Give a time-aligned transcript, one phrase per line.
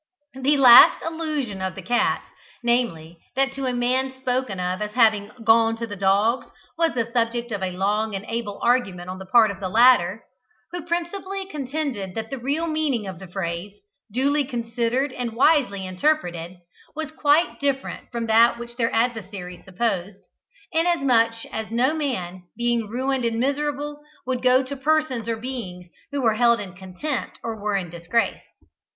[0.33, 2.25] The last allusion of the cats,
[2.63, 7.11] namely, that to a man spoken of as having "gone to the dogs," was the
[7.13, 10.23] subject of a long and able argument on the part of the latter;
[10.71, 13.75] who principally contended that the real meaning of the phrase,
[14.11, 16.57] duly considered and wisely interpreted,
[16.95, 20.27] was quite different from that which their adversaries supposed;
[20.71, 26.21] inasmuch as no man, being ruined and miserable, would go to persons or beings who
[26.23, 28.41] were held in contempt or were in disgrace.